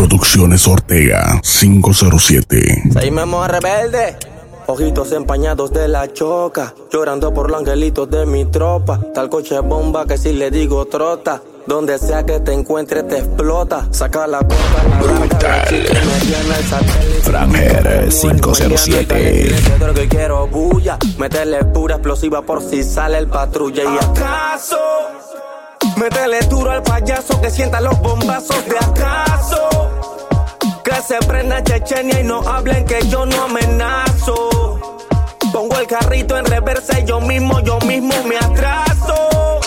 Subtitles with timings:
[0.00, 2.84] Producciones Ortega 507.
[2.90, 4.16] Seguimos rebelde.
[4.66, 8.98] Ojitos empañados de la choca, llorando por los angelitos de mi tropa.
[9.12, 11.42] Tal coche bomba que si le digo trota.
[11.66, 13.88] Donde sea que te encuentre te explota.
[13.90, 15.86] Saca la puerta, la Brutal.
[17.22, 19.54] Franger 507.
[19.80, 20.96] Lo que quiero bulla.
[21.18, 23.82] Meterle pura explosiva por si sale el patrulla.
[23.84, 24.78] ¿Y acaso?
[25.98, 29.89] Métele duro al payaso que sienta los bombazos de acaso.
[31.06, 34.78] Se prenda Chechenia y no hablen que yo no amenazo.
[35.50, 39.60] Pongo el carrito en reversa yo mismo, yo mismo me atraso.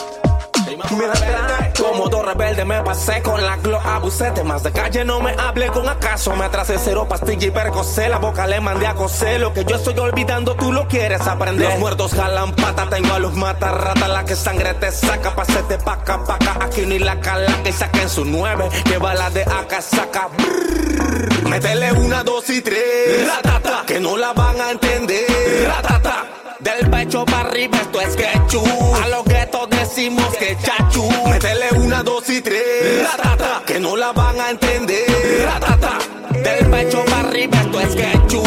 [0.96, 1.73] Me atraso.
[1.84, 5.68] Como todo rebelde me pasé con la glo abusé más de calle no me hable
[5.68, 6.34] con acaso.
[6.36, 9.42] Me atrasé cero pastilla y percocé la boca le mandé a coser.
[9.42, 11.70] Lo que yo estoy olvidando tú lo quieres aprender.
[11.70, 14.10] Los muertos jalan pata tengo a los matarratas.
[14.10, 16.58] La que sangre te saca pasete paca paca.
[16.62, 18.70] Aquí ni la cala que saquen su nueve.
[18.86, 20.30] Que bala de acá saca.
[20.38, 21.50] Brrr.
[21.50, 23.28] métele una dos y tres.
[23.28, 25.68] Ratata, que no la van a entender.
[25.68, 26.43] Ratata.
[26.64, 28.64] Del pecho para arriba esto es quechú
[29.04, 31.10] A los guetos decimos que chachu.
[31.30, 33.04] Métele una, dos y tres.
[33.04, 35.04] Ratata, Que no la van a entender.
[35.46, 35.98] Ratata.
[36.32, 38.44] Del pecho para arriba esto es quechú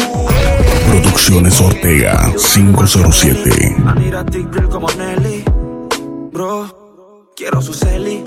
[0.89, 3.75] Producciones Ortega 507.
[3.85, 5.43] Anira Tigre como Nelly.
[6.31, 8.23] Bro, quiero su celi.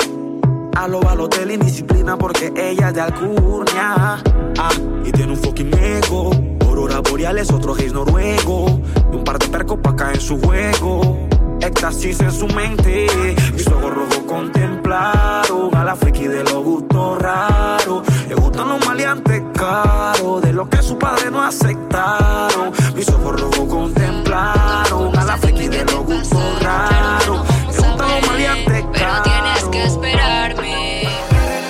[0.77, 4.23] A lo Balotelli, disciplina porque ella es de Alcurnia.
[4.57, 4.71] Ah,
[5.05, 6.31] y tiene un fucking ego.
[6.61, 8.81] Aurora boreales, otro gays noruego
[9.13, 11.19] Y un par de percos pa' caer en su juego.
[11.61, 13.07] Éxtasis en su mente.
[13.53, 18.03] Mis ojos rojos contemplaron A la friki de los gustos raros.
[18.29, 20.43] Le gustan los maleantes caros.
[20.43, 22.73] De lo que su padre no aceptaron.
[22.95, 27.47] Mis ojos rojos contemplaron A la friki de los gustos raros.
[27.71, 29.23] Le gustan los maleantes Pero caros.
[29.25, 31.09] tienes que esperarme.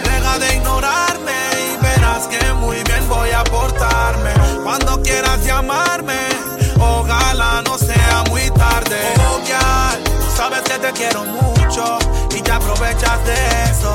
[0.04, 1.38] Deja de ignorarme
[1.74, 4.30] y verás que muy bien voy a portarme.
[4.62, 5.89] Cuando quieras llamarme,
[10.80, 11.98] te quiero mucho
[12.34, 13.34] y te aprovechas de
[13.70, 13.94] eso.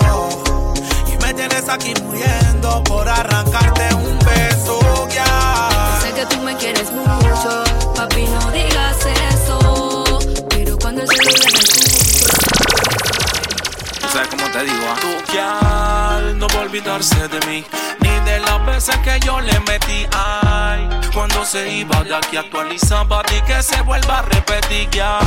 [1.07, 4.79] Y me tienes aquí muriendo por arrancarte un beso,
[5.09, 6.01] girl.
[6.01, 7.63] Sé que tú me quieres mucho,
[7.95, 8.97] papi, no digas
[9.34, 10.19] eso.
[10.50, 11.16] Pero cuando el Tú
[14.16, 14.96] sabes cómo te digo, ¿ah?
[15.02, 17.66] Tu quial no va a olvidarse de mí,
[18.00, 20.08] ni de las veces que yo le metí.
[20.14, 25.20] Ay, cuando se iba de aquí actualizaba y que se vuelva a repetir, ya.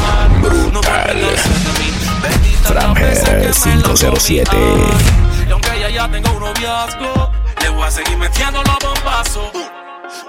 [0.73, 1.93] No va a olvidarse de mí.
[2.23, 4.51] Bendita las veces que me lo 507.
[4.51, 4.63] comí.
[4.63, 9.51] Ay, Y aunque ella ya tenga un noviazgo, le voy a seguir metiendo los bombazos.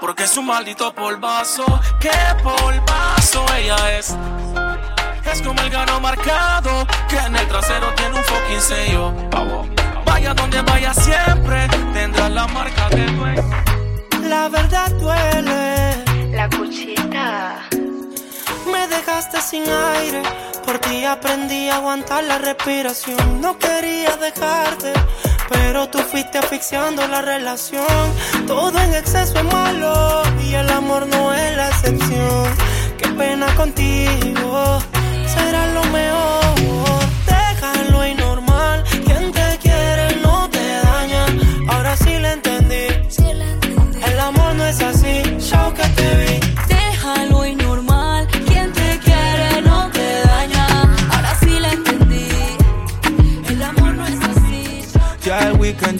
[0.02, 1.64] Porque es un maldito polvazo,
[1.98, 2.12] que
[2.42, 4.14] polvazo ella es.
[5.32, 9.12] Es como el gano marcado que en el trasero tiene un fucking sello.
[10.04, 13.42] Vaya donde vaya siempre tendrá la marca de dueño.
[14.28, 17.68] La verdad duele La cuchita.
[18.72, 20.22] Me dejaste sin aire,
[20.64, 23.40] por ti aprendí a aguantar la respiración.
[23.40, 24.92] No quería dejarte,
[25.48, 28.04] pero tú fuiste asfixiando la relación.
[28.46, 32.44] Todo en exceso es malo y el amor no es la excepción.
[32.98, 34.80] Qué pena contigo,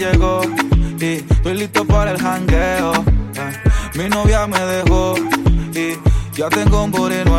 [0.01, 0.41] llegó
[0.99, 2.93] y estoy listo para el jangueo.
[3.37, 5.15] Eh, Mi novia me dejó
[5.75, 5.99] y
[6.37, 6.95] ya tengo un.
[6.95, 7.30] Hoy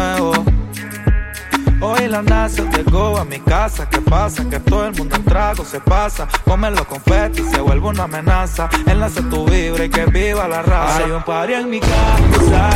[2.12, 3.90] la NASA llegó a mi casa.
[3.90, 4.44] ¿Qué pasa?
[4.50, 6.28] Que todo el mundo en trago se pasa.
[6.44, 8.70] Comen los confetis, se vuelve una amenaza.
[8.86, 10.98] Enlace tu vibra y que viva la raza.
[10.98, 12.70] Hay un party en mi casa.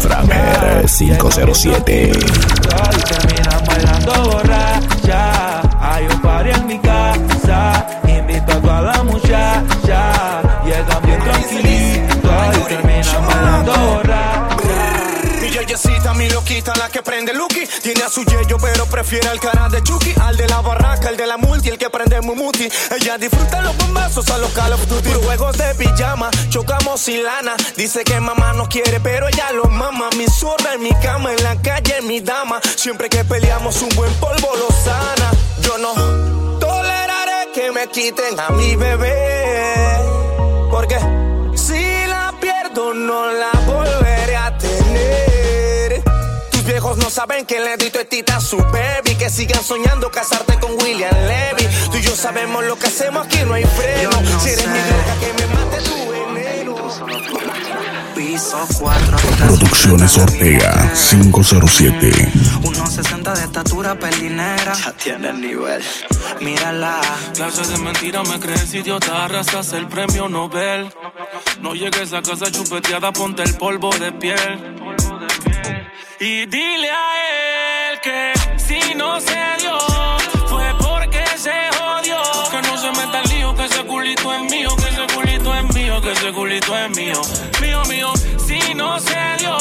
[0.00, 2.12] Franger 507.
[2.12, 5.60] Y terminan bailando borracha.
[5.80, 7.86] Hay un party en mi casa.
[8.06, 10.42] Invito a toda la muchacha.
[10.66, 14.07] Llegan bien tranquilitos y terminan bailando borracha.
[15.68, 17.66] Mi yeyecita, mi loquita, la que prende Lucky.
[17.82, 20.14] Tiene a su yeyo, pero prefiere al cara de Chucky.
[20.22, 22.70] Al de la barraca, el de la multi, el que prende Mumuti.
[22.90, 25.10] Ella disfruta los bombazos a los Call of Duty.
[25.22, 27.54] Juegos de pijama, chocamos sin lana.
[27.76, 30.08] Dice que mamá no quiere, pero ella lo mama.
[30.16, 32.60] Mi zorra en mi cama, en la calle, mi dama.
[32.74, 35.30] Siempre que peleamos, un buen polvo lo sana.
[35.60, 35.92] Yo no
[36.58, 39.98] toleraré que me quiten a mi bebé.
[40.70, 40.98] Porque
[41.56, 43.57] si la pierdo, no la
[47.08, 49.14] no saben que le dito es tita a su baby.
[49.18, 51.66] Que sigan soñando casarte con William Levy.
[51.90, 54.10] Tú y yo sabemos lo que hacemos aquí, no hay freno.
[54.10, 54.68] No si eres sé.
[54.68, 56.76] mi droga, que me mate tu veneno.
[58.14, 59.16] Piso 4.
[59.38, 62.32] Producciones Ortega 507.
[62.62, 64.74] 1.60 de estatura, pelinera.
[64.74, 65.82] Ya tiene el nivel.
[66.42, 67.00] Mírala.
[67.34, 70.92] Clase de mentira me crees idiota, arrastras el premio Nobel.
[71.62, 74.76] No llegues a casa chupeteada, ponte el polvo de piel.
[76.20, 79.78] Y dile a él que si no se dio,
[80.48, 82.20] fue porque se jodió.
[82.50, 85.74] Que no se meta el lío, que ese culito es mío, que ese culito es
[85.74, 87.20] mío, que ese culito es mío.
[87.60, 88.12] Mío, mío,
[88.46, 89.56] si no se dio,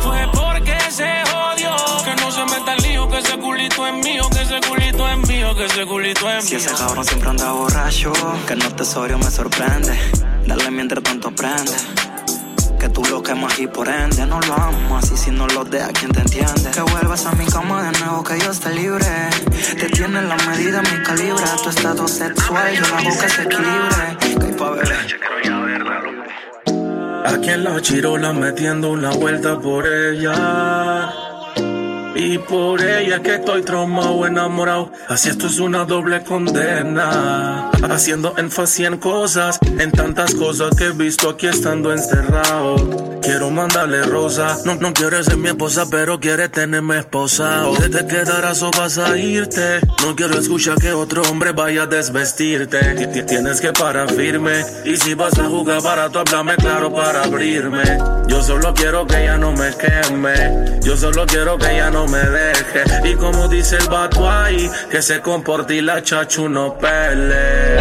[0.00, 1.76] fue porque se jodió.
[2.04, 5.28] Que no se meta el lío, que ese culito es mío, que ese culito es
[5.28, 6.64] mío, que ese culito es Si mío.
[6.64, 8.12] ese cabrón siempre anda borracho,
[8.48, 9.98] que no tesorio me sorprende.
[10.46, 11.72] Dale mientras tanto prende.
[12.82, 15.08] Que tú lo quemas y por ende no lo amas.
[15.12, 16.72] Y si no lo deja, ¿quién te entiende?
[16.72, 19.06] Que vuelvas a mi cama de nuevo, que yo esté libre.
[19.78, 21.44] Te tiene la medida, mi calibre.
[21.62, 24.16] Tu estado sexual, yo la que se equilibre.
[24.18, 24.96] Que hay pa' beber.
[27.24, 31.31] Aquí en la chirola metiendo una vuelta por ella.
[32.14, 34.92] Y por ella es que estoy traumado, enamorado.
[35.08, 37.70] Así esto es una doble condena.
[37.90, 42.76] Haciendo énfasis en cosas, en tantas cosas que he visto aquí estando encerrado.
[43.22, 44.58] Quiero mandarle rosa.
[44.64, 47.72] No, no quiere ser mi esposa, pero quiere tenerme esposado.
[47.76, 49.80] Te, te quedarás o vas a irte.
[50.04, 52.78] No quiero escuchar que otro hombre vaya a desvestirte.
[52.94, 54.64] Ti- ti- Tienes que parar firme.
[54.84, 57.82] Y si vas a jugar barato, háblame claro para abrirme.
[58.26, 60.80] Yo solo quiero que ella no me queme.
[60.82, 63.10] Yo solo quiero que ella no me deje.
[63.10, 67.78] Y como dice el Batuay, que se comporte y la chachu no pele.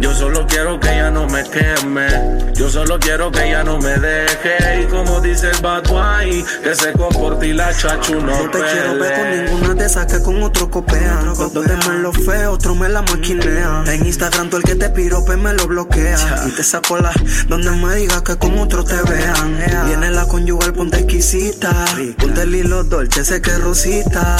[0.00, 2.52] Yo solo quiero que ella no me queme.
[2.54, 4.82] Yo solo quiero que ella no me deje.
[4.82, 8.98] Y como dice el Batuay, que se comporte y la chachu no No te quiero
[8.98, 9.50] ver con pele.
[9.50, 11.26] ninguna de esas que con otro copean.
[11.34, 13.84] Dos te me lo feo, otro me la maquinea.
[13.86, 16.44] En Instagram tú el que te pirope me lo bloquea.
[16.46, 17.12] Y te saco la
[17.48, 19.86] donde me digas que con otro te vean.
[19.86, 21.72] Viene la conyugal, ponte exquisita.
[22.18, 24.36] Ponte el hilo dolce, sé que es rosita.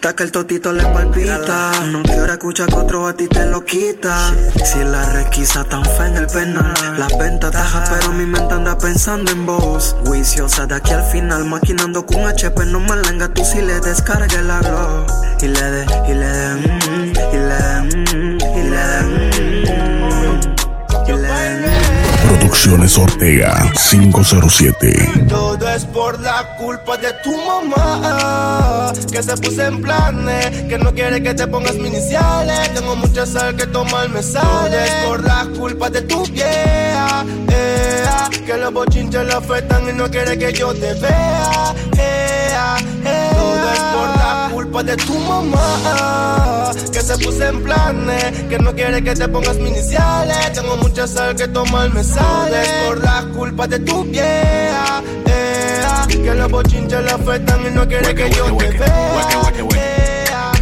[0.00, 1.72] Taca el totito le palpita.
[1.86, 4.32] No quiero escuchar que otro a ti te lo quita.
[4.64, 6.74] Si la requisa tan fea en el penal.
[6.98, 9.96] La venta taja, pero mi mente anda pensando en vos.
[10.04, 12.66] Juiciosa de aquí al final, maquinando con HP.
[12.66, 15.06] No me lenga tú si le descargue la glow.
[15.40, 16.93] Y le de, y le de, mm,
[22.64, 25.26] Producciones Ortega 507.
[25.28, 30.90] Todo es por la culpa de tu mamá Que se puso en planes Que no
[30.94, 34.70] quiere que te pongas mis iniciales Tengo mucha sal que tomar me sale.
[34.70, 39.92] Todo es por la culpa de tu vieja ea, Que los bochinches la afectan y
[39.92, 42.23] no quiere que yo te vea ea,
[44.64, 49.56] culpa de tu mamá Que se puso en planes Que no quiere que te pongas
[49.58, 55.02] mis iniciales Tengo mucha sal que tomar me sale por la culpa de tu vieja
[55.26, 60.52] ea, Que los bochinches la afectan y no quiere que yo te vea ea,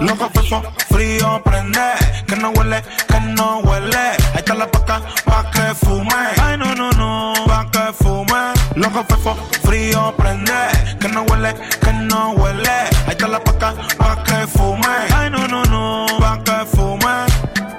[0.00, 0.44] Los cafés
[0.88, 1.90] frío prende,
[2.26, 3.96] que no huele, que no huele.
[4.32, 6.14] Ahí está la paca pa' que fume.
[6.40, 8.57] Ay, no, no, no, pa' que fume.
[8.78, 9.18] Los cafés
[9.64, 10.52] frío prende,
[11.00, 12.68] que no huele, que no huele.
[12.70, 14.86] Ahí está la paca pa' que fume.
[15.14, 17.26] Ay, no, no, no, pa' que fume.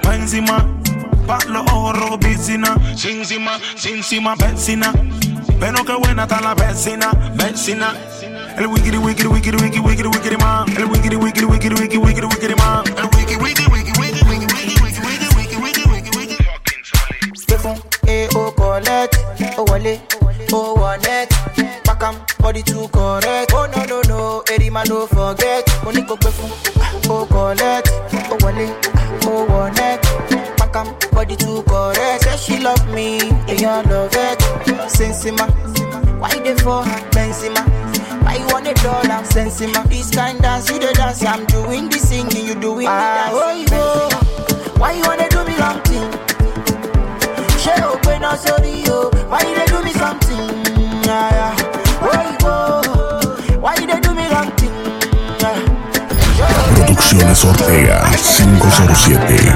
[0.01, 0.65] Pa' encima,
[1.25, 2.75] pa' los ojos rojos, piscina.
[2.97, 4.91] Sin encima, sin encima, vecina.
[5.57, 7.93] Pero qué buena está la vecina, vecina.
[8.57, 10.65] El wikiri wikiri wikiri wikiri wikiri wikiri man.
[10.77, 12.83] El wikiri wikiri wikiri wikiri wikiri wikiri man.
[12.97, 16.37] El wiki wiki wiki wiki wiki wiki wiki wiki wiki wiki wiki.
[17.35, 19.15] Stay fun, eh, oh, collect,
[19.57, 20.01] oh, wale,
[20.53, 21.29] oh, one net.
[21.83, 23.51] Back am, body too correct.
[23.53, 25.67] Oh, no, no, no, every man don't forget.
[25.83, 26.51] Money go pay fun,
[27.05, 27.89] oh, oh, collect,
[28.31, 28.79] oh, wale,
[29.25, 30.01] oh, one net.
[30.57, 32.23] Back am, body too correct.
[32.23, 34.39] Say she love me, and you love it.
[34.89, 35.47] Sensima,
[36.19, 37.63] why they for her, Benzema?
[38.23, 39.87] Why you want a dollar, Sensima?
[39.89, 43.71] This kind dance, you the dance, I'm doing the singing, you doing the ah, dance.
[43.73, 46.09] Oh, why you wanna do me long thing?
[47.59, 48.83] She open up sorry
[57.19, 59.53] Producciones Ortega 507.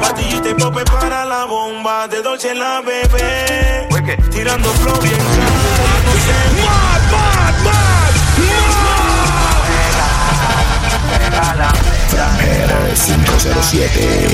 [0.00, 3.86] Patillita y pope para la bomba de Dolce la bebé.
[4.30, 6.32] Tirando flow bien no sé.
[12.40, 14.28] R 507.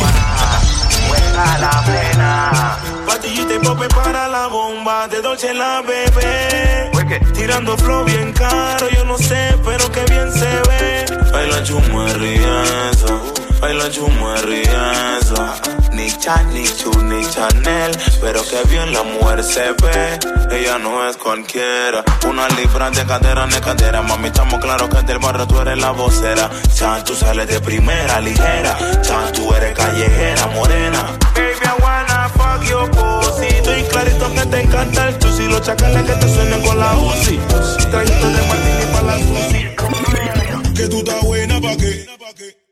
[3.07, 6.91] Patillita y pope para la bomba de Dolce la bebé.
[7.35, 11.08] Tirando flow bien caro, yo no sé, pero que bien se ve.
[11.33, 13.21] Baila chumarriaza,
[13.61, 15.79] baila chumarriaza.
[15.93, 17.91] Nick Chan, Nick Chu, Nick Chanel.
[18.21, 20.19] Pero que bien la mujer se ve.
[20.51, 22.05] Ella no es cualquiera.
[22.29, 24.03] Una libra de cadera, de cadera.
[24.03, 26.49] Mami, estamos claros que del barrio tú eres la vocera.
[26.75, 28.79] Chan, tú sales de primera, ligera.
[29.03, 31.03] Chan, tú eres callejera, morena.
[31.35, 33.47] Baby, I wanna fuck your pussy.
[33.47, 35.49] Estoy clarito que te encanta el chusi.
[35.49, 37.39] Los chacales que te suenan con la UCI.
[37.91, 39.58] Traguito de martini para la sushi.
[40.79, 42.07] Que tú estás buena pa' qué.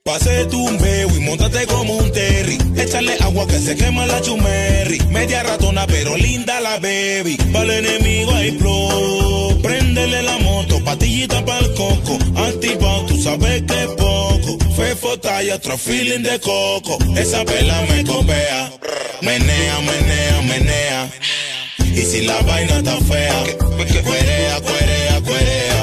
[0.05, 2.57] Pase tu un bebo y montate como un terry.
[2.77, 5.01] Échale agua que se quema la chumerri.
[5.11, 7.37] Media ratona pero linda la baby.
[7.53, 9.61] Para el enemigo hay flow.
[9.61, 12.17] Préndele la moto, patillita pa'l coco.
[12.37, 14.57] Antipao, tú sabes que es poco.
[14.77, 16.99] Fefo talla, otro feeling de coco.
[17.17, 18.73] Esa vela me copea.
[19.23, 21.11] Menea, menea, menea.
[21.81, 23.43] Y si la vaina está fea,
[24.05, 25.76] cuerea, cuerea, cuerea.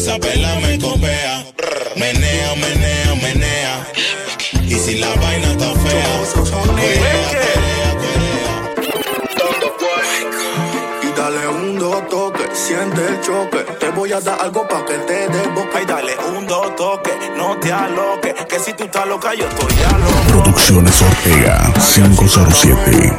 [0.00, 1.44] Esa vela me copea.
[1.94, 3.86] Menea, menea, menea.
[4.66, 6.22] Y si la vaina está fea,
[11.02, 13.58] Y dale un dos toque, siente el choque.
[13.78, 15.76] Te voy a dar algo pa' que te desboque.
[15.76, 18.32] Ay, dale un dos toque, no te aloques.
[18.46, 20.22] Que si tú estás loca, yo estoy ya loco.
[20.28, 23.16] Producciones Ortega 507.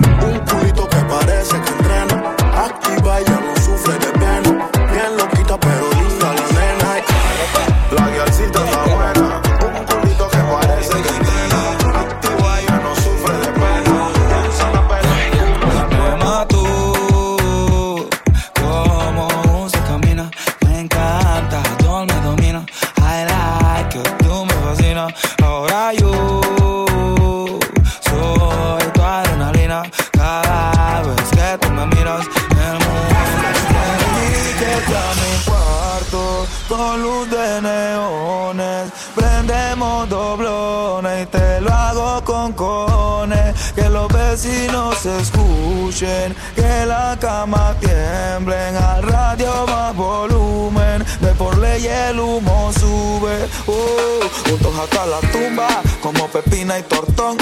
[56.80, 57.38] Y tortón.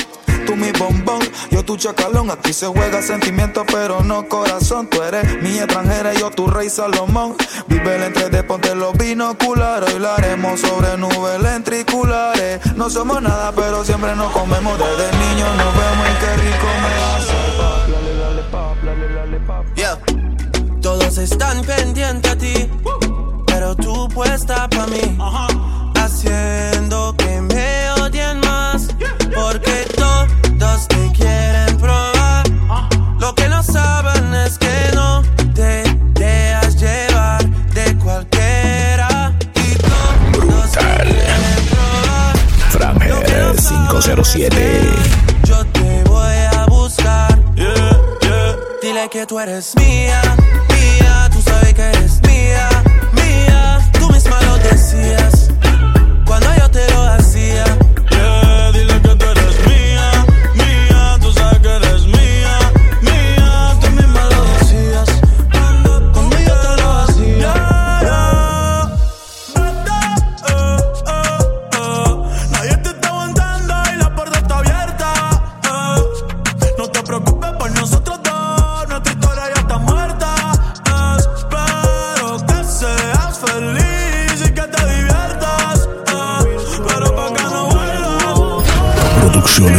[0.45, 1.19] Tú mi bombón,
[1.51, 2.31] yo tu chacalón.
[2.31, 4.87] Aquí se juega sentimiento, pero no corazón.
[4.87, 7.35] Tú eres mi extranjera, yo tu rey Salomón.
[7.67, 9.93] Vive el entre de ponte los binoculares.
[9.93, 12.59] Hoy lo haremos sobre nubes lentriculares.
[12.75, 14.77] No somos nada, pero siempre nos comemos.
[14.77, 17.39] Desde niños nos vemos y qué rico me hace.
[19.75, 19.97] Yeah.
[20.81, 22.69] Todos están pendientes a ti,
[23.45, 25.17] pero tú puesta pa' mí.
[25.95, 28.48] Haciendo que me odien más,
[29.33, 32.43] porque todos te quieren probar.
[33.19, 35.21] Lo que no saben es que no
[35.53, 35.83] te
[36.13, 37.43] dejas llevar
[37.73, 39.33] de cualquiera.
[39.55, 42.37] Y todos te quieren probar.
[42.69, 44.91] Frangel 507.
[45.43, 47.37] Yo te voy a buscar.
[48.81, 50.21] Dile que tú eres mía,
[50.69, 51.29] mía.
[51.31, 51.41] Tú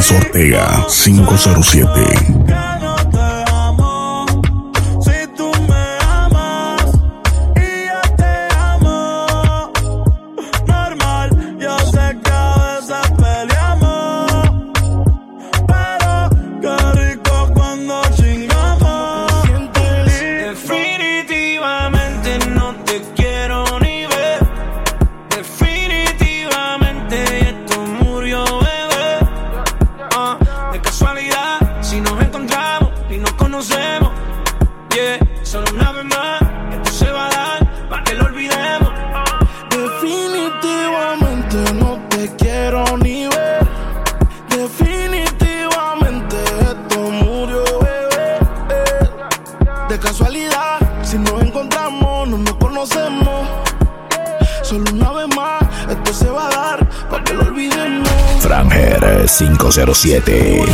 [0.00, 2.69] Producciones Ortega 507.
[59.94, 60.64] 7.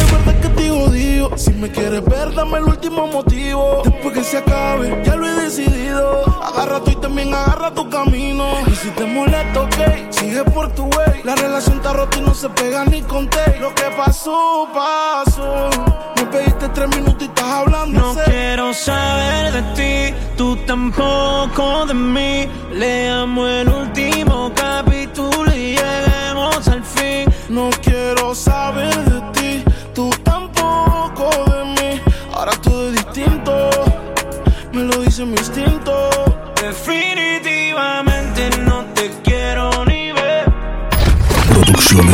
[1.37, 3.83] Si me quieres ver, dame el último motivo.
[3.85, 6.25] Después que se acabe, ya lo he decidido.
[6.43, 8.45] Agarra tú y también agarra tu camino.
[8.67, 11.23] Y si te molesta, ok, sigue por tu way.
[11.25, 13.59] La relación está rota y no se pega ni con té.
[13.61, 15.69] Lo que pasó, pasó.
[16.17, 18.01] Me pediste tres minutos y estás hablando.
[18.01, 22.49] No quiero saber de ti, tú tampoco de mí.
[22.73, 23.69] Le amo el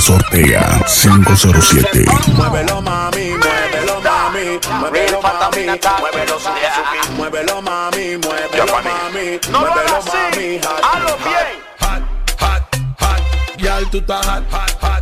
[0.03, 2.05] Producciones Ortega 507.
[2.35, 5.67] Muévelo mami, muévelo mami, muévelo mami,
[6.01, 11.49] muévelo Suzuki, muévelo mami, muévelo mami, muévelo mami, hazlo bien.
[11.81, 12.03] Hot,
[12.41, 12.63] hot,
[13.01, 13.23] hot,
[13.59, 15.02] yal tú estás hot, hot, hot,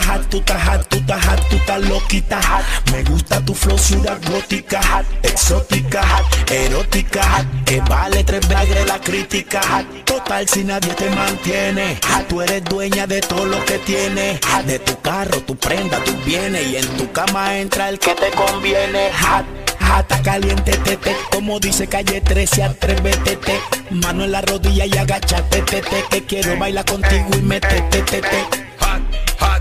[0.00, 2.92] Estás hot, tú estás hot, tú estás tú estás loquita hot.
[2.92, 7.64] Me gusta tu flosura gótica hot, exótica hot, erótica hot.
[7.64, 10.04] Que vale tres bagres la crítica hot.
[10.04, 11.98] Total, si nadie te mantiene.
[12.08, 14.40] hot, Tú eres dueña de todo lo que tienes.
[14.66, 16.66] De tu carro, tu prenda, tus bienes.
[16.68, 19.10] Y en tu cama entra el que te conviene.
[19.12, 19.44] Hot,
[19.80, 23.60] Jata caliente, tete, como dice calle 13, atrévete, te.
[23.90, 28.38] Mano en la rodilla y agachate, tete, que quiero bailar contigo y metete, tete.
[28.78, 29.02] hot,
[29.40, 29.59] hot,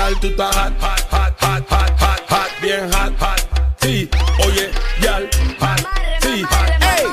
[0.00, 3.40] yal tú estás hot, hot, hot, hot, hot, hot, hot, bien hot, hot.
[3.80, 4.08] Sí,
[4.46, 4.70] oye,
[5.02, 5.28] yal,
[5.60, 5.80] hot,
[6.22, 6.68] sí, hot.
[6.96, 7.06] Ey.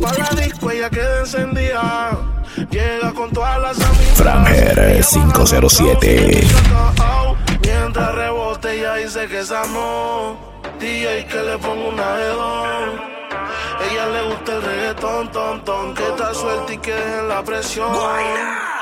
[0.00, 2.18] Para la disco, ella queda encendida.
[2.70, 4.18] Llega con todas las amigas.
[4.18, 6.48] Franger 507.
[7.62, 10.36] Mientras rebote, ella dice que es amor.
[10.80, 13.00] DJ que le pongo una dos.
[13.90, 15.94] Ella le gusta el reggaetón, ton, ton.
[15.94, 17.92] Que está suelta y que dejen la presión.
[17.92, 18.79] Como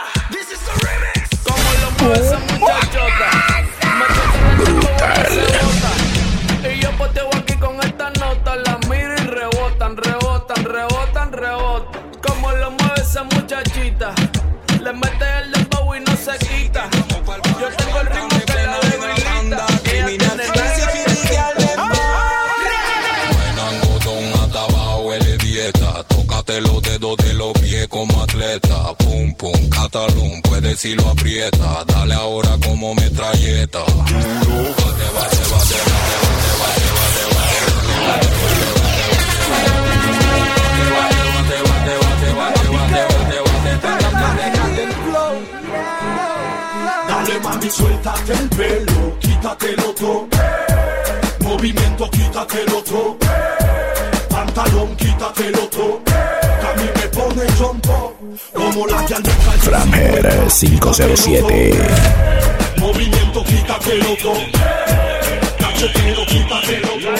[4.57, 5.29] Brutal.
[6.65, 8.57] Y yo poteo aquí con esta nota.
[8.57, 12.03] Las miro y rebotan, rebotan, rebotan, rebotan.
[12.27, 14.15] Como lo mueve esa muchachita.
[14.83, 15.58] Le mete el
[28.99, 33.81] pum pum, catalón, puedes si lo aprieta, dale ahora como metralleta.
[47.09, 50.29] Dale mami, suéltate el pelo, quítatelo todo.
[51.41, 53.19] Movimiento, quítatelo todo.
[54.29, 56.08] Pantalón, quítatelo todo
[58.53, 59.59] chompo, como la que al de calle.
[59.59, 61.79] Franger 507.
[62.79, 64.41] Movimiento, quítatelo todo.
[65.59, 67.15] Cachetero, quítatelo todo.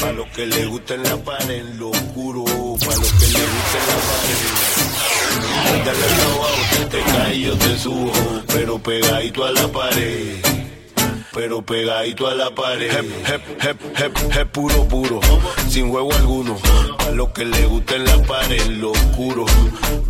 [0.00, 3.82] Pa' los que le gusten la pared en lo oscuro, pa' los que le gusten
[3.88, 4.62] la pared.
[5.84, 8.12] Dale al abajo, si te caes yo te subo,
[8.46, 10.61] pero pegadito a la pared.
[11.34, 12.90] Pero pegadito a la pared.
[12.90, 15.20] Hep, hep, hep, hep, hep, puro, puro.
[15.68, 16.56] Sin juego alguno.
[16.98, 19.46] Pa' los que le gusten la pared en lo oscuro.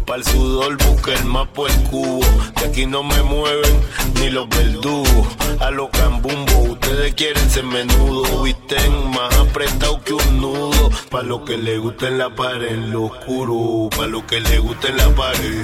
[0.04, 2.24] Pa' el sudor busca el mapa el cubo.
[2.56, 3.80] De aquí no me mueven
[4.14, 5.28] ni los verdugos.
[5.60, 8.42] A los cambumbos, ustedes quieren ser menudo.
[8.42, 10.90] Visten más apretado que un nudo.
[11.08, 13.88] Pa' los que le gusten la pared en lo oscuro.
[13.96, 15.62] Pa' los que le gusten la pared.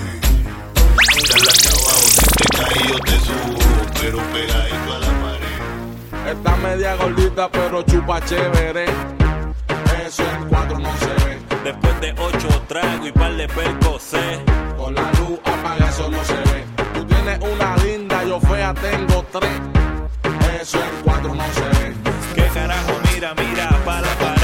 [1.29, 3.59] Dale acá abajo, si te caes yo te subo.
[4.01, 5.28] Pero pegadito a la pared.
[6.31, 8.85] Está media gordita, pero chupa chévere.
[10.07, 11.39] Eso en cuatro no se ve.
[11.65, 14.45] Después de ocho tragos y par de percocé.
[14.77, 16.65] Con la luz apaga, eso no se ve.
[16.93, 19.61] Tú tienes una linda, yo fea tengo tres.
[20.61, 21.95] Eso en cuatro no se ve.
[22.35, 22.93] ¿Qué carajo?
[23.15, 24.38] Mira, mira, pa' la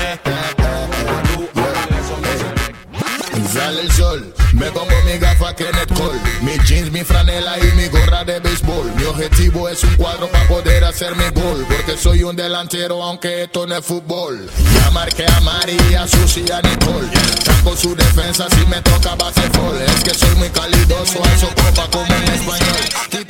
[4.55, 8.93] me pongo mi gafa Kenneth Cole, mi jeans, mi franela y mi gorra de béisbol.
[8.97, 13.45] Mi objetivo es un cuadro para poder hacer mi gol, porque soy un delantero aunque
[13.45, 14.49] esto no es fútbol.
[14.75, 17.09] Ya marqué a María, Susi y a Nicole.
[17.45, 19.81] Taco su defensa si me toca baseball.
[19.83, 23.05] Es que soy muy calidoso, eso copa como en español.
[23.11, 23.25] De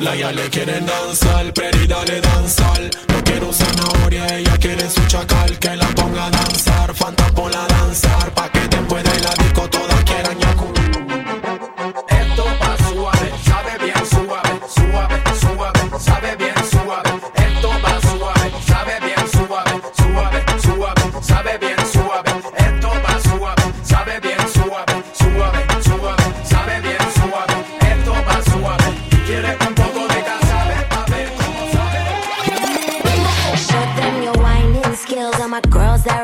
[0.00, 2.80] La ya le quieren danzar, pero dale danzar.
[3.08, 5.58] No quiero zanahoria, ella quiere su chacal.
[5.58, 8.32] Que la ponga a danzar, Fanta ponla a danzar.
[8.32, 9.97] Pa' que después de la disco todas
[10.38, 10.67] nyako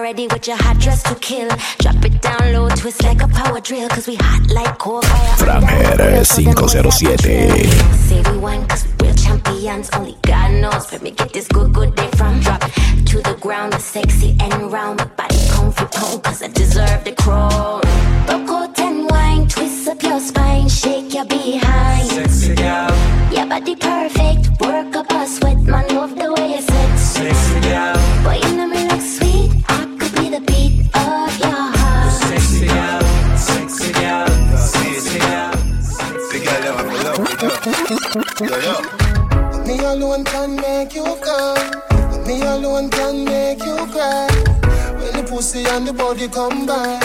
[0.05, 1.49] ready with your hot dress to kill.
[1.79, 5.37] Drop it down low, twist like a power drill, cause we hot like coal fire.
[5.39, 7.65] Franger 507.
[8.07, 11.97] Say we wine cause we're champions, only God knows where me get this good, good
[11.97, 12.39] day from.
[12.41, 17.03] Drop to the ground, sexy and round, my body pound for pound, cause I deserve
[17.05, 17.81] the crown.
[18.29, 22.07] Rock out and wine, twist up your spine, shake your behind.
[22.09, 22.91] Sexy girl,
[23.33, 26.14] Your body perfect, work up a sweat, man, love
[38.41, 39.65] Yeah, yeah.
[39.65, 42.27] Me alone can make you come.
[42.27, 44.27] Me alone can make you cry.
[44.99, 47.03] When the pussy and the body combine,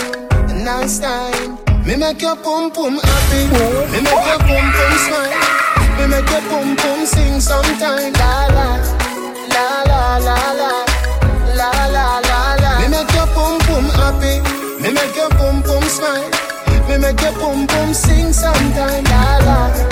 [0.49, 1.57] a nice time.
[1.85, 3.45] Me make your pum pum happy.
[3.93, 5.37] Me make your pum pum smile.
[5.97, 8.13] Me make your pum pum sing sometime.
[8.13, 8.67] La la,
[9.53, 10.71] la la la la,
[11.53, 12.71] la la la la.
[12.81, 14.41] Me make your pum pum happy.
[14.81, 16.29] Me make your pum pum smile.
[16.89, 19.03] Me make your pum pum sing sometime.
[19.05, 19.88] La la.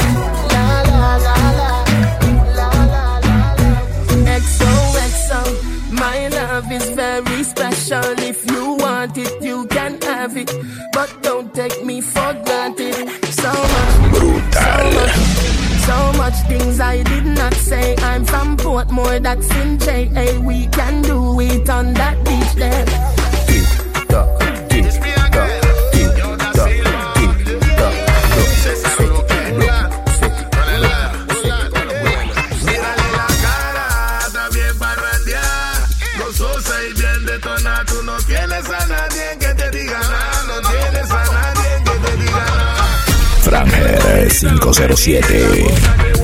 [6.57, 8.09] Love is very special.
[8.31, 10.51] If you want it, you can have it.
[10.91, 12.95] But don't take me for granted.
[13.41, 13.93] So much,
[14.63, 15.15] so much,
[15.87, 17.95] so much things I did not say.
[17.97, 20.39] I'm from Portmore, that's in JA.
[20.39, 23.26] We can do it on that beach there.
[44.55, 46.16] 507.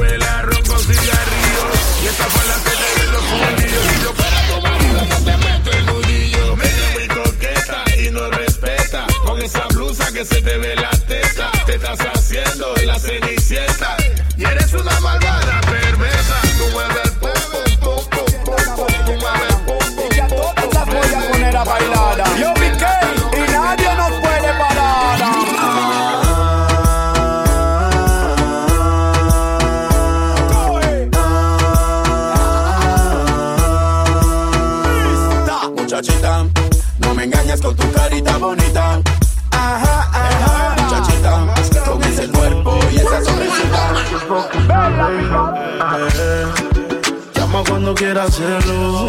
[48.13, 49.07] Quieras hacerlo.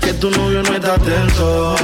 [0.00, 1.76] Que tu novio no está atento.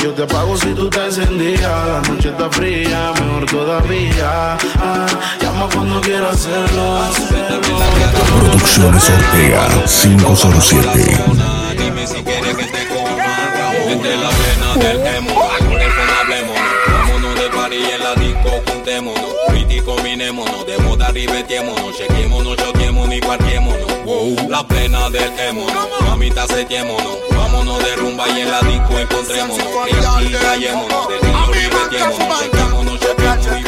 [0.00, 1.60] Yo te pago si tú te encendías.
[1.60, 4.56] La noche está fría, mejor todavía.
[4.78, 5.06] Ah,
[5.42, 7.00] llama cuando quieras hacerlo.
[8.38, 11.18] Producciones Ortega 507.
[11.76, 13.10] Dime si quieres que te coma.
[13.88, 16.56] Desde la plena del demo, con el hablemos.
[16.92, 19.30] Vámonos de party en la disco, juntémonos.
[19.48, 20.64] Crítico, minémonos.
[20.64, 21.96] De moda ribetémonos.
[21.98, 23.87] Chequémonos, choquémonos y parquémonos.
[24.08, 24.48] Wow.
[24.48, 25.66] La plena del emo,
[26.06, 27.18] mamita setémonos.
[27.30, 29.58] Vámonos de rumba y en la disco encontrémonos.
[30.22, 31.08] Y callémonos.
[31.08, 32.40] De ritmo ribetémonos.
[32.40, 33.64] Chequémonos, choquémonos y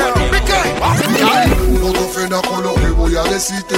[0.81, 1.81] parquémonos.
[1.83, 3.77] No te ofendas con lo que voy a decirte.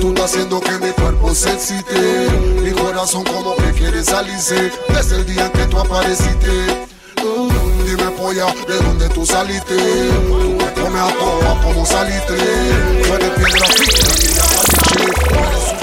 [0.00, 2.30] Tú estás haciendo que mi cuerpo se excite.
[2.62, 4.72] Mi corazón como que quiere salirse.
[4.88, 6.86] Desde el día en que tú apareciste.
[7.22, 9.76] Mm, Dime polla, ¿de dónde tú saliste?
[9.76, 12.36] Tú me comes a toa como saliste.
[13.02, 15.79] Tú eres piedra fina, niña maliche.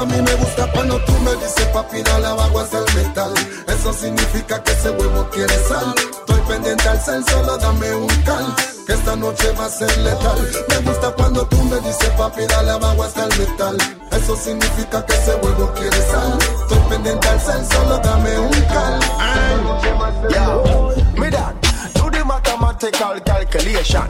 [0.00, 3.34] A mí me gusta cuando tú me dices papi dale abajo hasta el metal
[3.68, 5.94] Eso significa que ese huevo quiere sal.
[5.98, 8.46] Estoy pendiente al cel, solo dame un cal
[8.86, 10.38] Que esta noche va a ser letal.
[10.70, 13.76] Me gusta cuando tú me dices papi dale abajo hasta el metal
[14.10, 16.38] Eso significa que ese huevo quiere sal.
[16.62, 19.00] Estoy pendiente al cel, solo dame un cal.
[20.30, 21.54] Yo, me dad,
[21.92, 24.08] do the mathematical calculation.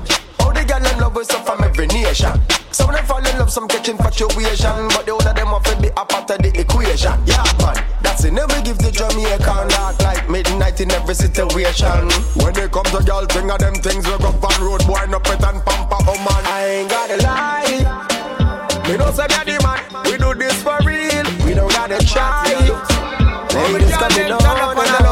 [0.50, 2.34] All the girl in love with some from every nation.
[2.74, 5.94] Some of them fall in love, some catch infatuation, but the other them to be
[5.94, 7.14] a part of the equation.
[7.22, 8.32] Yeah, man, that's it.
[8.32, 12.10] Never give the Jamaican dark like midnight in every situation.
[12.42, 15.22] When they come to girl, thing of them things we go on road, boy, no
[15.22, 16.42] pet and pamper, oh man.
[16.42, 18.90] I ain't gotta lie.
[18.90, 19.78] Me don't say the man.
[20.10, 21.30] We do this for real.
[21.46, 22.42] We don't gotta try.
[23.54, 25.09] Ladies coming on, on, on.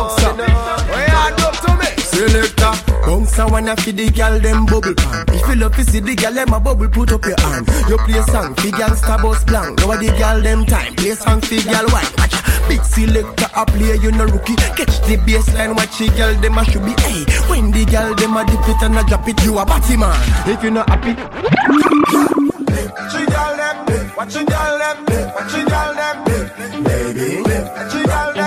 [2.69, 5.25] Selector, bounce and wanna feed the girl them bubble pan.
[5.29, 7.67] If you love to see the girl them a bubble, put up your hand.
[7.89, 9.79] You play song, fi girl star bus blank.
[9.79, 12.13] Now the girl them time, play song fi girl white.
[12.19, 12.35] Watch
[12.69, 14.57] Big selector a play, you no rookie.
[14.57, 16.93] Catch the baseline, watch the girl them a should be.
[17.01, 19.97] Hey, when the girl them a dip it and a drop it, you a batty
[19.97, 20.13] man.
[20.47, 21.15] If you not happy,
[22.89, 26.25] Watch the girl them, watch the girl them, watch the girl them,
[26.85, 27.41] baby.
[27.41, 28.38] Watch the girl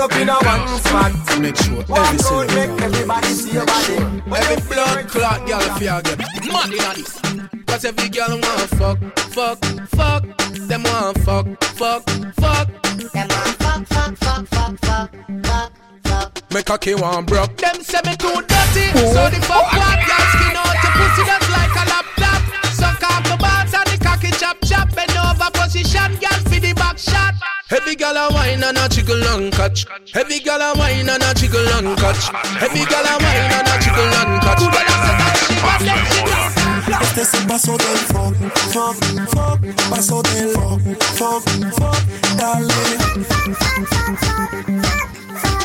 [0.00, 1.40] up in a one spot.
[1.40, 3.94] Make sure One every road single make everybody see your body.
[4.30, 6.18] When Every you blood clot girl if you get
[6.52, 7.20] mad in this.
[7.66, 8.98] Cause every girl want fuck,
[9.34, 9.58] fuck,
[9.90, 10.22] fuck.
[10.68, 12.02] Them want fuck, fuck,
[12.40, 12.68] fuck.
[13.12, 15.10] Them want fuck, fuck, fuck, fuck, fuck,
[15.44, 15.72] fuck,
[16.04, 16.54] fuck.
[16.54, 17.56] Me cocky want broke.
[17.58, 18.86] Them say me too dirty.
[19.14, 22.42] So the fuck oh, what girl skin out your pussy just like a laptop.
[22.72, 24.94] Suck off the balls and the cocky chop chop.
[24.94, 27.49] Bend over position, girl for the back shot.
[27.70, 29.86] Heavy gal a wine and a jiggle and catch.
[30.12, 32.26] Heavy gal a wine and a jiggle and catch.
[32.58, 34.58] Heavy gal a wine and a jiggle and catch.
[34.58, 36.50] Girl a say that she was them she was.
[37.00, 38.34] Este es el paso del fuck,
[38.72, 38.96] fuck,
[39.30, 40.80] fuck, paso del fuck,
[41.14, 41.42] fuck,
[41.78, 42.00] fuck,
[42.36, 42.74] dale.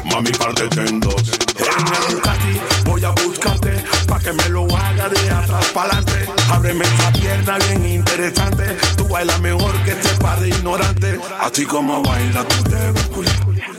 [0.05, 1.23] Mami, parte en dos.
[1.57, 6.27] En el Ducati voy a buscarte pa' que me lo haga de atrás pa'lante.
[6.51, 8.77] Ábreme esa pierna bien interesante.
[9.05, 11.19] Tú bailas mejor que este par de ignorantes.
[11.39, 13.25] Así como baila, tú te ves cool.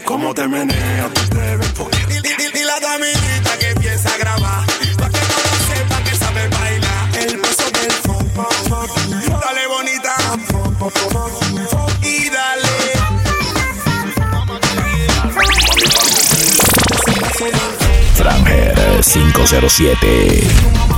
[0.04, 1.90] Como te menea, tú te ves full.
[2.22, 4.66] Dile a tu amiguita que empieza a grabar,
[4.98, 7.16] pa' que todo sepa que sabe bailar.
[7.18, 7.92] El paso del
[9.40, 10.14] dale bonita,
[12.02, 12.76] y dale.
[18.14, 20.95] Franger 507.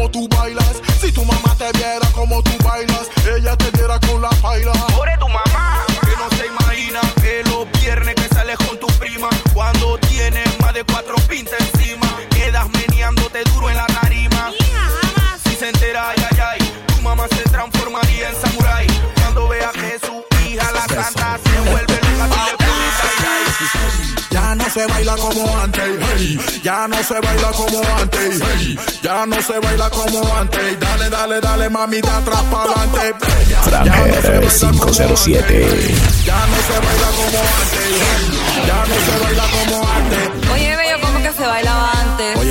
[0.00, 0.80] Como, tú bailas.
[1.00, 4.72] Si tu mamá te viera como tú bailas, ella te diera con la baila.
[4.72, 9.28] Por tu mamá, que no se imagina que los viernes que sales con tu prima,
[9.52, 14.52] cuando tienes más de cuatro pintas encima, quedas meneándote duro en la tarima.
[15.44, 18.86] Si se entera, ay, ay, ay, tu mamá se transformaría en samurái.
[19.16, 21.38] Cuando ve a Jesús, hija la santa,
[24.70, 25.82] no se baila como antes,
[26.14, 26.40] hey.
[26.62, 28.78] ya no se baila como antes, hey.
[29.02, 30.78] ya no se baila como antes.
[30.78, 33.14] Dale, dale, dale, mamita, atrás para adelante.
[33.64, 35.94] Franger 507.
[36.24, 38.64] Ya no se baila como antes, hey.
[38.66, 39.39] ya no se baila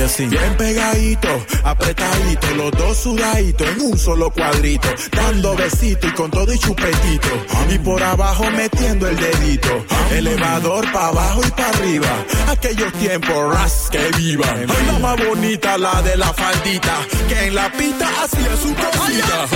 [0.00, 0.26] Oye, sí.
[0.26, 1.28] Bien pegadito,
[1.64, 7.28] apretadito, los dos sudaditos en un solo cuadrito, dando besito y con todo y chupetito.
[7.68, 12.24] Y por abajo metiendo el dedito, elevador para abajo y para arriba.
[12.48, 14.46] Aquellos tiempos, ras que viva.
[14.86, 16.96] La más bonita, la de la faldita,
[17.28, 19.46] que en la pista hacía su cosita.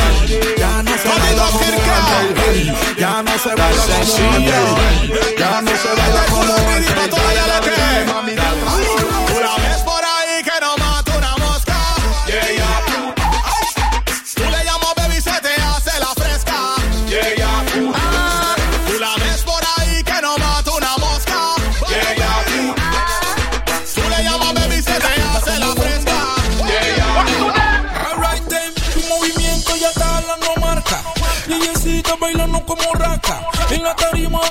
[0.58, 1.70] Ya no se baila como
[2.98, 4.06] ya no se baila como
[5.38, 6.54] ya no se baila como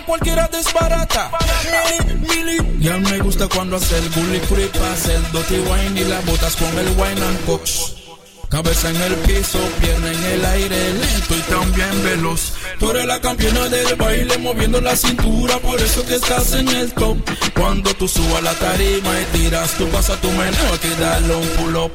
[0.06, 1.32] cualquiera desbarata.
[2.08, 2.79] Mili, mili.
[2.79, 6.56] Ya me gusta cuando hace el bully creep, hace el dirty wine y la botas
[6.56, 7.95] con el wine and cox.
[8.49, 12.53] Cabeza en el piso, pierna en el aire, lento y también veloz.
[12.77, 16.93] Tú eres la campeona del baile, moviendo la cintura, por eso que estás en el
[16.93, 17.17] top.
[17.56, 21.47] Cuando tú subas la tarima y tiras, tú vas a tu meneo que darle un
[21.47, 21.91] pull up.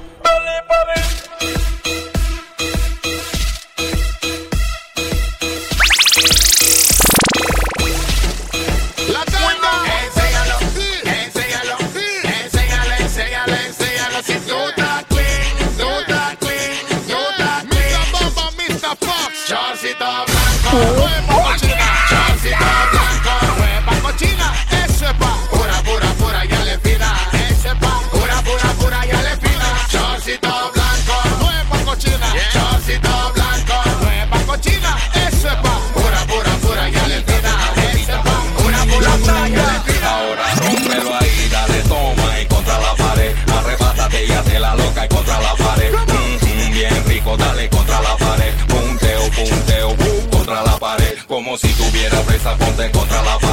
[52.38, 53.47] Presa, ponte contra la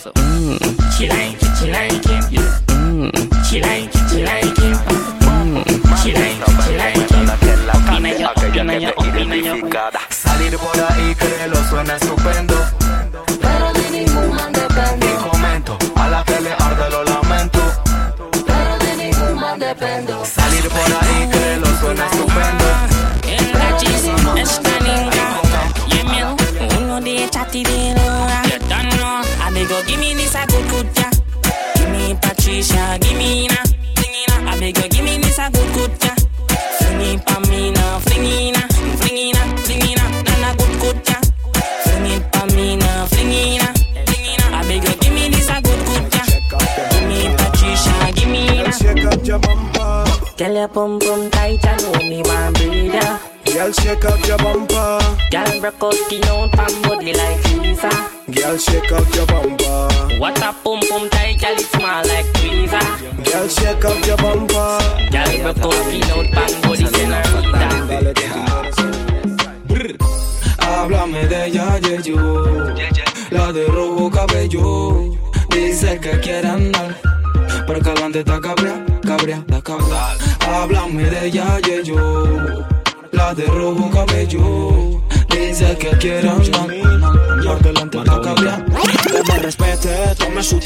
[0.00, 0.12] crete eso.
[0.16, 1.39] Mm,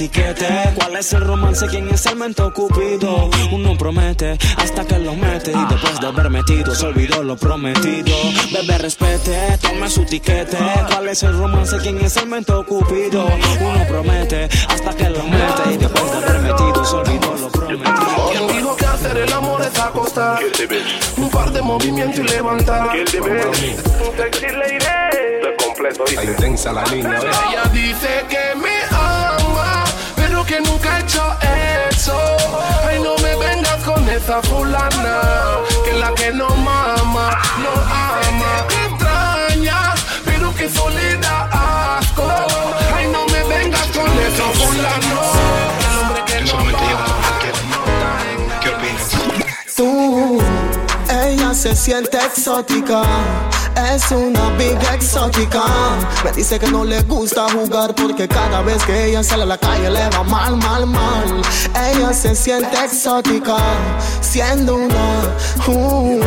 [0.09, 0.75] tome su tiquete.
[0.75, 1.67] ¿Cuál es el romance?
[1.67, 3.31] ¿Quién es el mento cupido?
[3.53, 5.53] Uno promete hasta que lo mete.
[5.53, 8.17] Y después de haber metido, se olvidó lo prometido.
[8.53, 10.59] Bebé, respete, tome su tiquete.
[10.89, 11.77] ¿Cuál es el romance?
[11.79, 13.27] ¿Quién es el mento cupido?
[13.61, 15.73] Uno promete hasta que lo mete.
[15.73, 18.31] Y después de haber metido, se olvidó lo prometido.
[18.31, 20.41] ¿Quién dijo que hacer el amor es acostar?
[21.17, 22.91] Un par de movimientos y levantar.
[22.97, 23.07] Un
[24.17, 24.85] sexy lady.
[25.85, 27.19] Está intensa la niña.
[27.19, 28.74] Ella dice que me
[31.05, 31.37] hecho
[31.91, 32.19] eso.
[32.87, 35.21] Ay, no me vengas con esa fulana,
[35.85, 37.31] que la que no mama,
[37.63, 38.67] no ama.
[38.69, 42.27] Que extraña, pero que soledad asco.
[42.95, 45.84] Ay, no me vengas con eso fulano.
[51.55, 53.03] Se siente exótica.
[53.95, 55.63] Es una big exótica.
[56.25, 59.59] Me dice que no le gusta jugar porque cada vez que ella sale a la
[59.59, 61.43] calle le va mal, mal, mal.
[61.91, 63.57] Ella se siente exótica,
[64.21, 65.37] siendo una.
[65.69, 66.21] Uy,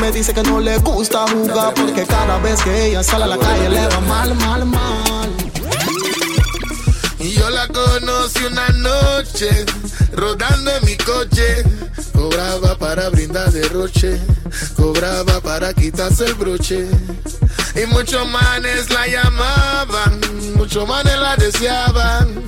[0.00, 3.38] me dice que no le gusta jugar porque cada vez que ella sale a la
[3.38, 5.48] calle le va mal, mal, mal.
[7.18, 9.66] Yo la conocí una noche,
[10.12, 11.64] rodando en mi coche.
[12.12, 14.20] Cobraba para brindar derroche,
[14.76, 16.86] cobraba para quitarse el broche.
[17.74, 20.20] Y muchos manes la llamaban,
[20.56, 22.42] muchos manes la deseaban.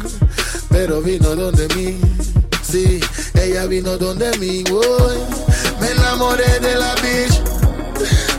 [0.71, 2.01] Pero vino donde mí,
[2.63, 3.01] sí,
[3.35, 4.65] ella vino donde mí.
[4.71, 5.17] Uy,
[5.81, 7.41] me enamoré de la bitch,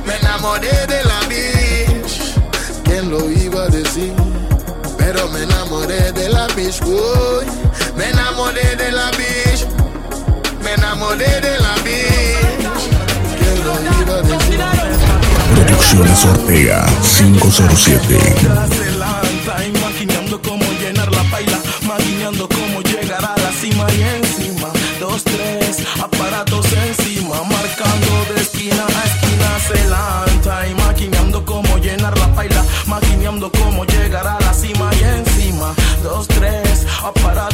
[0.05, 2.33] me enamoré de la bitch.
[2.83, 4.13] ¿Quién lo iba a decir?
[4.97, 6.81] Pero me enamoré de la bitch.
[7.95, 8.30] Me enamoré.
[15.55, 16.85] Producciones Ortega
[17.17, 18.19] 507.
[18.69, 24.67] se lanza imaginando cómo llenar la paila, maquinando cómo llegar a la cima y encima.
[24.99, 29.89] Dos, tres, aparatos encima, marcando de esquina a esquina se
[31.77, 32.63] llenar la paila,
[33.85, 35.73] llegar a la cima y encima.
[36.03, 37.50] Dos, tres, aparatos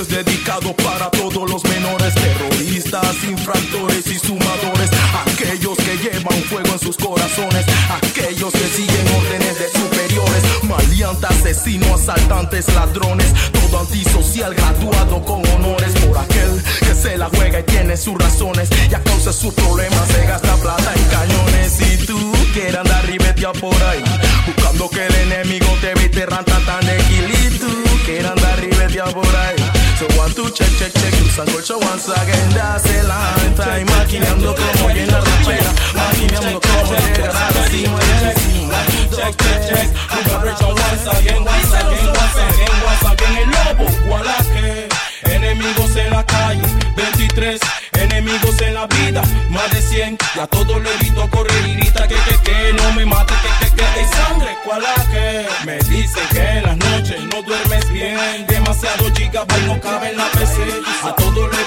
[0.00, 4.90] Es dedicado para todos los menores terroristas, infractores y sumadores,
[5.26, 11.92] aquellos que llevan fuego en sus corazones, aquellos que siguen órdenes de superiores, maleante, asesino,
[11.96, 17.96] asaltantes, ladrones, todo antisocial graduado con honores por aquel que se la juega y tiene
[17.96, 21.72] sus razones y a causa de sus problemas se gasta plata en cañones.
[21.72, 24.04] Si tú quieres andar ribeteado por ahí,
[24.46, 27.88] buscando que el enemigo te viste rantatan de y tú
[28.26, 29.77] andar ribeteado por ahí.
[29.98, 34.90] So one, two, check, check, check, cruzan colcho once again, dase la time, maquinando como
[34.90, 38.78] llenar la pena, maquinando como llegar a la cima y encima.
[39.10, 44.88] Check, check, check, preparation once again, once again, once again, once again, el lobo, Gualaque,
[45.24, 46.62] enemigos en la calle,
[46.94, 47.60] 23,
[47.94, 50.18] enemigos en la vida, más de 100 100.
[50.36, 51.66] Y a todo le grito correr.
[51.66, 54.58] Y grita que que que no me mate que que que hay sangre.
[54.64, 55.46] ¿Cuál es que?
[55.64, 58.46] Me dicen que en las noches no duermes bien.
[58.46, 60.64] Demasiado gigabyte no cabe en la PC.
[61.04, 61.58] A todo le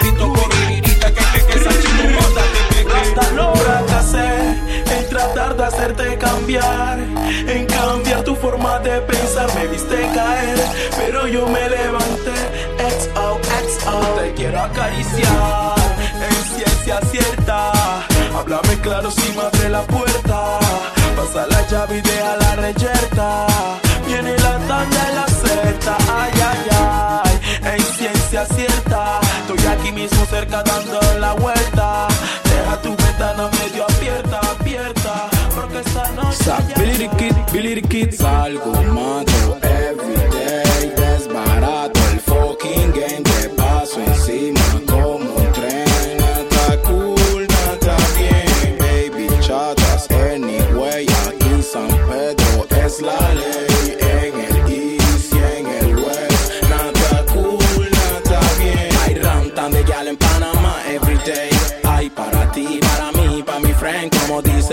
[0.71, 2.91] y grita que que que esa chino manda que que.
[2.91, 9.47] Hasta logra que en tratar de hacerte cambiar, en cambiar tu forma de pensar.
[9.55, 10.59] Me viste caer,
[10.97, 12.37] pero yo me levanté.
[12.77, 15.75] XO, XO, te quiero acariciar
[16.29, 17.71] en ciencia cierta.
[18.37, 20.59] Háblame claro si me abre la puerta.
[21.21, 23.45] Pasa la llave y deja la reyerta.
[24.07, 27.73] Viene la tanda y la seta, ay, ay, ay.
[27.75, 32.07] En ciencia cierta, estoy aquí mismo cerca dando la vuelta.
[32.43, 35.29] Deja tu ventana medio abierta, abierta.
[35.53, 36.43] Porque esta noche.
[36.43, 39.59] Sa, Billy the Kid, Billy the Kid Salgo, mato,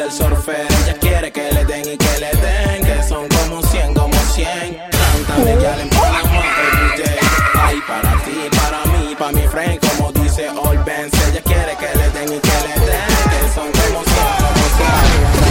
[0.08, 0.66] el surfer.
[0.84, 4.78] Ella quiere que le den y que le den Que son como 100, como 100
[4.90, 7.18] Rantan de gal en Panamá everyday
[7.54, 11.12] Hay para ti, para mí, para mi friend Como dice All Benz.
[11.28, 14.64] Ella quiere que le den y que le den Que son como 100, como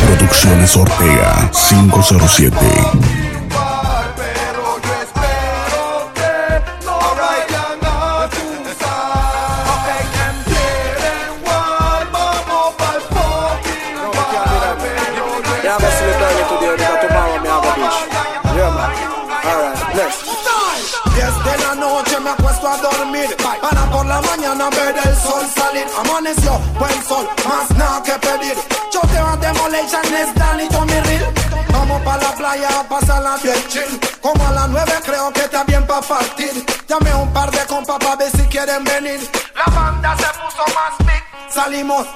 [0.02, 3.27] 100 Producciones Ortega 507.
[24.58, 25.86] Mañana ver el sol salir.
[25.98, 28.56] Amaneció, buen sol, más nada que pedir.
[28.92, 31.34] Yo te voy a demolition, es Danny Tommy Real
[31.70, 34.00] Vamos pa' la playa a pasarla bien chill.
[34.22, 36.66] Como a las nueve creo que está bien pa' partir.
[36.88, 39.20] Llamé a un par de compas pa' ver si quieren venir.
[39.56, 41.54] La banda se puso más big.
[41.54, 42.08] Salimos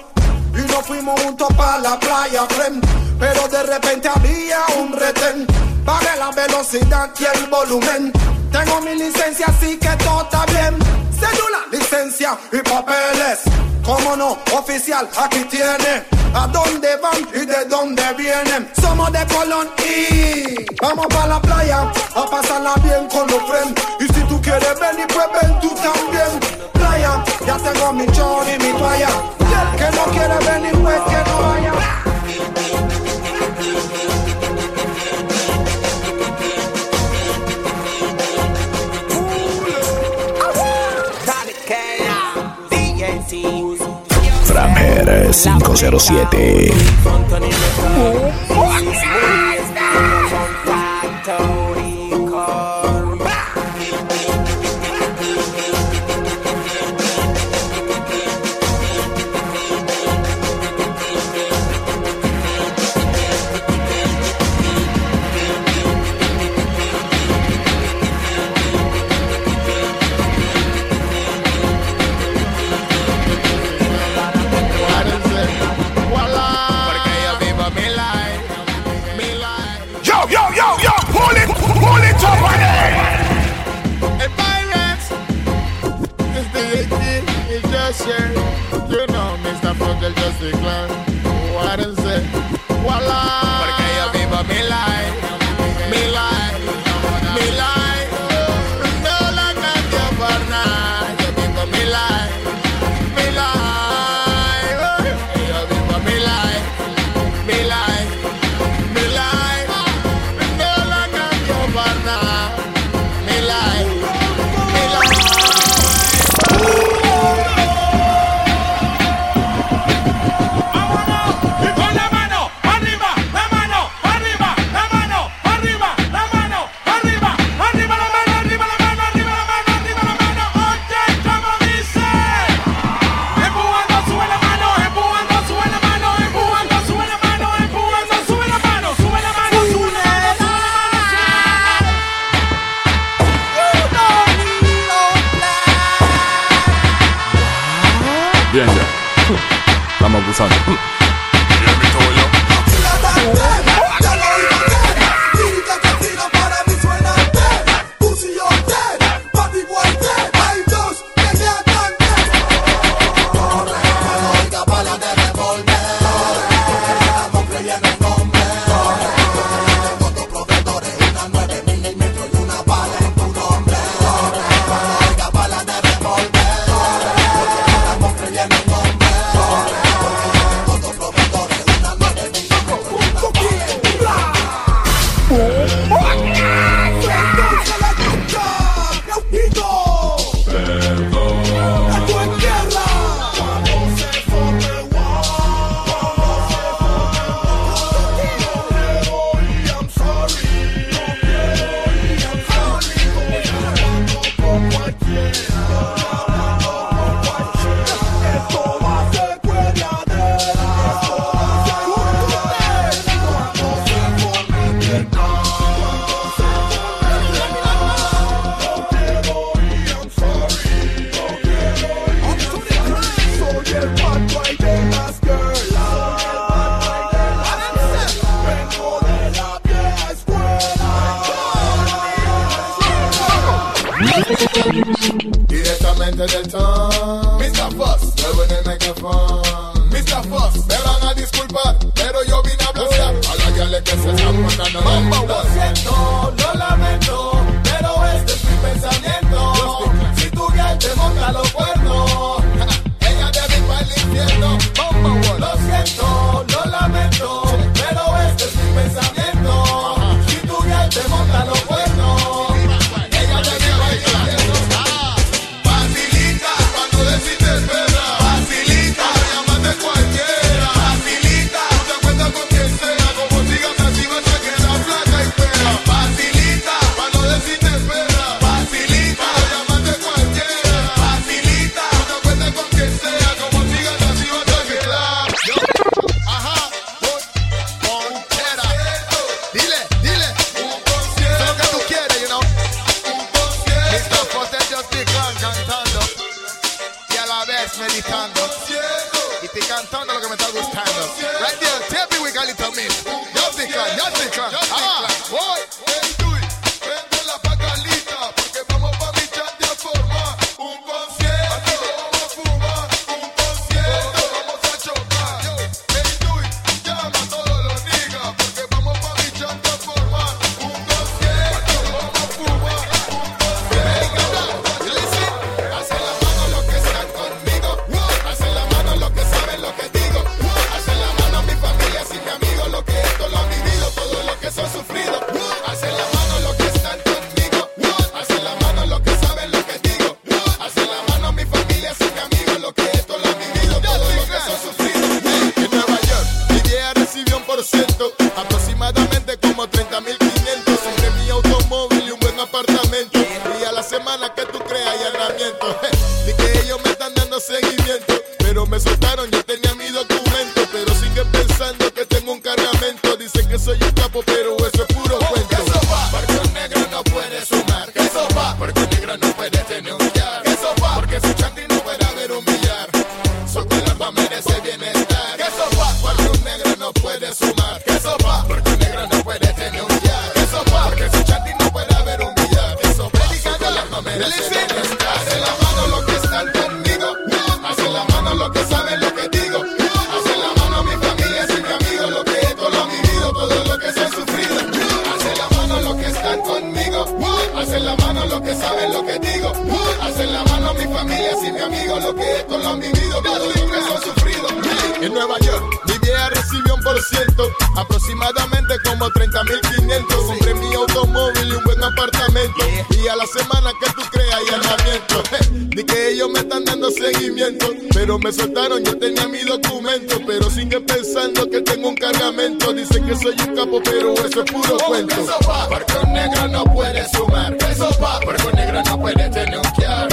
[0.53, 2.85] y nos fuimos juntos pa' la playa, friend.
[3.19, 5.45] Pero de repente había un retén.
[5.85, 8.11] Bajé la velocidad y el volumen
[8.51, 10.77] Tengo mi licencia así que todo está bien.
[11.19, 13.39] Cédula, licencia y papeles.
[13.83, 16.05] Cómo no, oficial, aquí tiene.
[16.33, 18.69] ¿A dónde van y de dónde vienen?
[18.79, 23.81] Somos de Colón y Vamos pa' la playa a pasarla bien con los friends.
[23.99, 26.39] Y si tú quieres venir, pues ven tú también.
[26.73, 29.09] Playa, ya tengo mi chor y mi toalla.
[29.39, 31.71] Y el que no quiere venir, pues que no vaya
[45.01, 45.31] Framher
[47.03, 48.60] 507.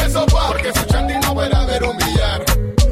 [0.07, 2.41] Eso pa, porque su chanti no puede ver humillar.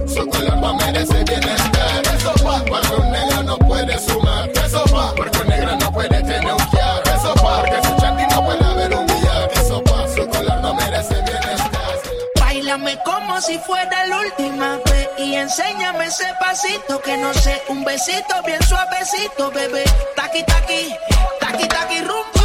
[0.06, 2.02] Su color no merece bienestar.
[2.16, 4.48] Eso pa, porque un negro no puede sumar.
[4.50, 7.02] Eso pa, porque un negro no puede teneuquear.
[7.14, 9.50] Eso pa, porque su chanti no puede ver humillar.
[9.54, 11.96] Eso pa, su color no merece bienestar.
[12.40, 17.62] Bailame como si fuera la última vez y enséñame ese pasito que no sé.
[17.68, 19.84] Un besito bien suavecito, bebé.
[20.14, 20.94] Taqui, taqui,
[21.40, 22.35] taqui, taqui, rumbo.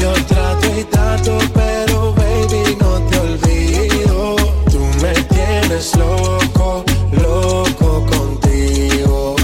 [0.00, 4.36] Yo trato y trato, pero baby, no te olvido.
[4.70, 9.36] Tú me tienes loco, loco contigo.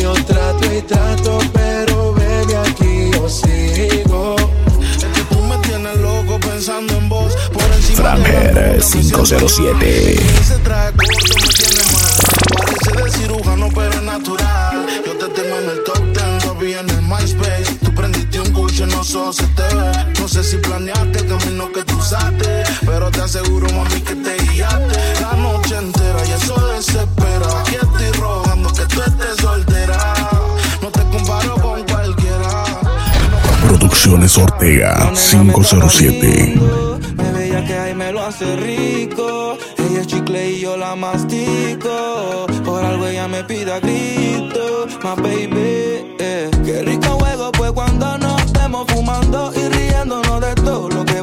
[0.00, 4.34] Yo trato y trato, pero baby, aquí yo sigo.
[4.96, 7.32] Es que tú me tienes loco pensando en vos.
[7.52, 10.16] Por encima Framer de 507.
[23.32, 27.60] seguro, mami, que te guiaste la noche entera y eso desespera.
[27.60, 29.98] Aquí estoy rogando que tú estés soltera.
[30.82, 32.64] No te comparo con cualquiera.
[33.66, 36.60] Producciones Ortega 507.
[37.16, 39.56] Me veía que ahí me lo hace rico.
[39.78, 42.46] Ella es chicle y yo la mastico.
[42.66, 44.86] Por algo ella me pida grito.
[45.02, 47.01] My baby, eh, qué rico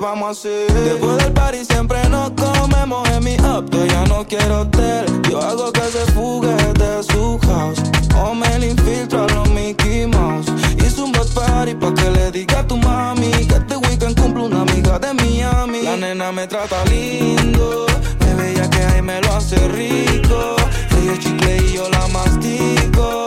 [0.09, 0.41] vamos.
[0.43, 5.05] Después del party siempre nos comemos en mi upto, ya no quiero hotel.
[5.29, 7.79] Yo hago que se fugue de su house.
[8.21, 10.51] O me le infiltro a los Mickey Mouse.
[10.77, 14.43] Hice un bot party pa' que le diga a tu mami que este weekend cumple
[14.45, 15.83] una amiga de Miami.
[15.83, 17.85] La nena me trata lindo,
[18.19, 20.55] me veía que ahí me lo hace rico.
[20.97, 23.25] Ella chicle y yo la mastico.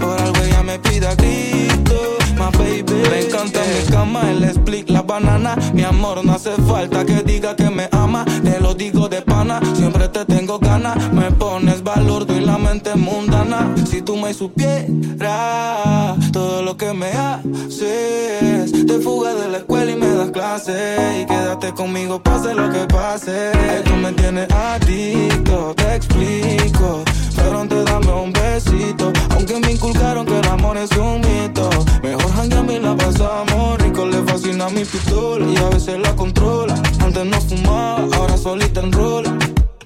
[0.00, 2.21] Por algo ella me pide a grito.
[2.42, 3.02] My baby.
[3.24, 5.54] Encanta mi cama, el split, la banana.
[5.74, 8.24] Mi amor, no hace falta que diga que me ama.
[8.42, 10.96] Te lo digo de pana, siempre te tengo ganas.
[11.12, 13.72] Me pones valor, doy la mente mundana.
[13.88, 18.72] Si tú me supieras todo lo que me haces.
[18.86, 21.20] Te fugas de la escuela y me das clases.
[21.20, 23.52] Y quédate conmigo, pase lo que pase.
[23.54, 27.04] Ay, tú me tienes adicto, te explico.
[27.36, 29.12] Pero antes dame un besito.
[29.30, 31.70] Aunque me inculcaron que el amor es un mito.
[32.02, 34.06] Mejor jangueamos y la pasamos rico.
[34.06, 36.74] Le fascina mi pistola y a veces la controla.
[37.00, 39.36] Antes no fumaba, ahora solita enrola.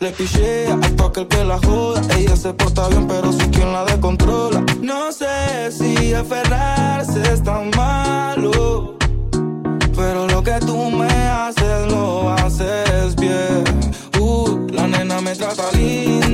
[0.00, 2.00] Le pichea a aquel que la joda.
[2.16, 4.64] Ella se porta bien, pero sí quien la descontrola.
[4.82, 8.96] No sé si aferrarse es tan malo.
[9.96, 13.64] Pero lo que tú me haces lo haces bien.
[14.20, 16.25] Uh, la nena me trata lindo.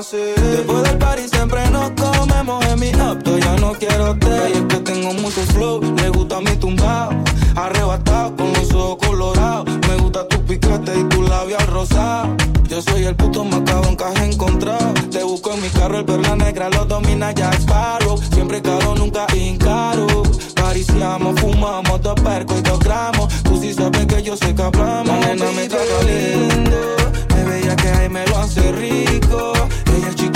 [0.00, 3.36] Después del party siempre nos comemos en mi upto.
[3.36, 4.50] Ya no quiero té.
[4.54, 5.82] Y es que tengo mucho flow.
[5.82, 7.10] Le gusta mi tumbao.
[7.54, 9.66] Arrebatado con los ojos colorados.
[9.86, 12.34] Me gusta tu piquete y tu labial rosado.
[12.66, 14.94] Yo soy el puto más cabrón que has encontrado.
[15.10, 18.16] Te busco en mi carro, el perla negra lo domina Jack Sparrow.
[18.32, 20.06] Siempre caro, nunca incaro.
[20.54, 23.28] Pariciamos, fumamos dos percos y dos gramos.
[23.42, 25.08] Tú sí sabes que yo sé que hablamos.
[25.08, 26.96] La nena me trata lindo.
[27.34, 29.52] Me veía que ahí me lo hace rico.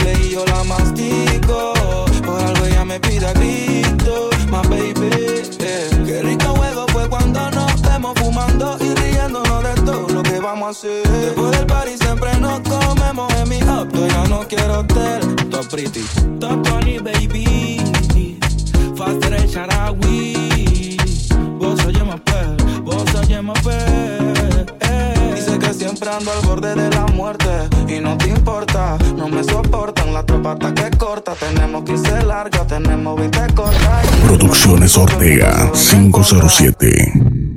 [0.04, 1.72] Chicle y yo la mastico.
[2.24, 4.30] Por algo ella me pide a grito.
[4.50, 5.10] My baby,
[5.60, 5.90] eh.
[6.06, 10.68] Qué rico juego fue cuando nos estemos fumando y riéndonos de todo lo que vamos
[10.68, 11.08] a hacer.
[11.08, 14.06] Después del party siempre nos comemos en mi upto.
[14.06, 15.36] Ya no quiero hotel.
[15.50, 16.04] Top pretty.
[16.38, 17.80] Top funny, baby.
[18.96, 20.96] Faster el Sharawi.
[21.58, 23.76] Vos oyes más pe, vos oyes más pe.
[25.34, 27.48] Dice que siempre ando al borde de la muerte.
[27.88, 30.12] Y no te importa, no me soportan.
[30.14, 31.34] La tropa que corta.
[31.34, 34.06] Tenemos que irse larga, tenemos 20 cortas.
[34.26, 37.53] Producciones Ortega 507.